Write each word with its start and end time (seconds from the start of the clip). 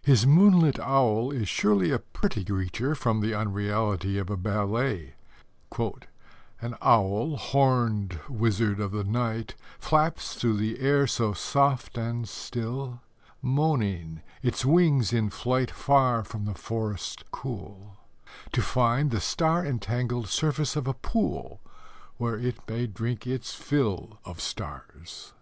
His 0.00 0.24
moonlight 0.28 0.78
owl 0.78 1.32
is 1.32 1.48
surely 1.48 1.90
a 1.90 1.98
pretty 1.98 2.44
creature 2.44 2.94
from 2.94 3.20
the 3.20 3.34
unreality 3.34 4.16
of 4.16 4.30
a 4.30 4.36
ballet: 4.36 5.14
An 6.62 6.76
owl, 6.80 7.36
horned 7.36 8.20
wizard 8.28 8.78
of 8.78 8.92
the 8.92 9.02
night, 9.02 9.56
Flaps 9.80 10.34
through 10.36 10.58
the 10.58 10.78
air 10.78 11.08
so 11.08 11.32
soft 11.32 11.98
and 11.98 12.28
still; 12.28 13.00
Moaning, 13.42 14.20
it 14.40 14.64
wings 14.64 15.12
its 15.12 15.34
flight 15.36 15.72
Far 15.72 16.22
from 16.22 16.44
the 16.44 16.54
forest 16.54 17.24
cool, 17.32 17.96
To 18.52 18.62
find 18.62 19.10
the 19.10 19.20
star 19.20 19.66
entangled 19.66 20.28
surface 20.28 20.76
of 20.76 20.86
a 20.86 20.94
pool, 20.94 21.60
Where 22.18 22.38
it 22.38 22.58
may 22.68 22.86
drink 22.86 23.26
its 23.26 23.52
fill 23.52 24.20
Of 24.24 24.40
stars. 24.40 25.32